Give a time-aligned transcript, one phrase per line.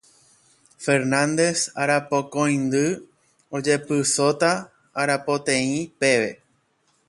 [0.85, 2.81] Fernández Arapokõindy
[3.59, 4.51] ojepysóta
[5.05, 6.33] arapoteĩ peve.